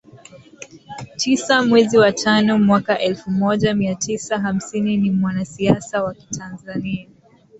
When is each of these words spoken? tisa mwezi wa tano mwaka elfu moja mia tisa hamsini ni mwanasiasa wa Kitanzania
tisa 1.17 1.63
mwezi 1.63 1.97
wa 1.97 2.11
tano 2.11 2.59
mwaka 2.59 2.99
elfu 2.99 3.31
moja 3.31 3.73
mia 3.73 3.95
tisa 3.95 4.39
hamsini 4.39 4.97
ni 4.97 5.11
mwanasiasa 5.11 6.03
wa 6.03 6.13
Kitanzania 6.13 7.07